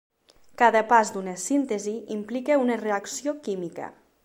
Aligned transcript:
Cada 0.61 0.79
pas 0.91 1.11
d'una 1.17 1.35
síntesi 1.43 1.95
implica 2.17 2.59
una 2.65 2.81
reacció 2.85 3.37
química. 3.49 3.93